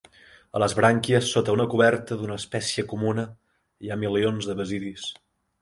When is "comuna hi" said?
2.95-3.93